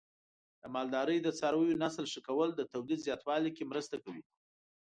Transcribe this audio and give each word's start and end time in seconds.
د 0.61 0.63
مالدارۍ 0.75 1.17
د 1.21 1.27
څارویو 1.39 1.79
نسل 1.83 2.05
ښه 2.11 2.19
کول 2.27 2.49
د 2.55 2.61
تولید 2.73 2.99
زیاتوالي 3.07 3.51
کې 3.55 3.69
مرسته 3.71 3.95
کوي. 4.03 4.23